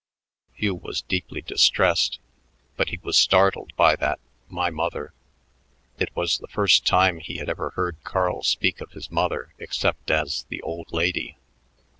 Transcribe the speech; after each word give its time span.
Hugh 0.55 0.73
was 0.73 1.03
deeply 1.03 1.41
distressed, 1.43 2.19
but 2.75 2.89
he 2.89 2.97
was 3.03 3.19
startled 3.19 3.71
by 3.75 3.95
that 3.97 4.19
"my 4.49 4.71
mother." 4.71 5.13
It 5.99 6.09
was 6.15 6.39
the 6.39 6.47
first 6.47 6.87
time 6.87 7.19
he 7.19 7.37
had 7.37 7.49
ever 7.51 7.69
heard 7.75 8.03
Carl 8.03 8.41
speak 8.41 8.81
of 8.81 8.93
his 8.93 9.11
mother 9.11 9.53
except 9.59 10.09
as 10.09 10.47
the 10.49 10.59
"old 10.63 10.91
lady." 10.91 11.37